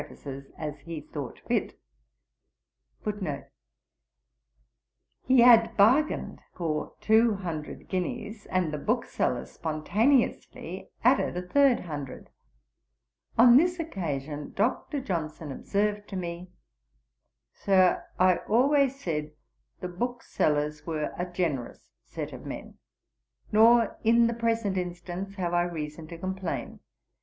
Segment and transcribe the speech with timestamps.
[5.27, 12.31] 'He had bargained for two hundred guineas, and the booksellers spontaneously added a third hundred;
[13.37, 15.01] on this occasion Dr.
[15.01, 16.49] Johnson observed to me,
[17.53, 19.33] "Sir, I always said
[19.81, 22.79] the booksellers were a generous set of men.
[23.51, 26.79] Nor, in the present instance, have I reason to complain.